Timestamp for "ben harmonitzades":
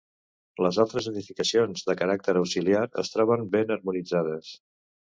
3.59-4.55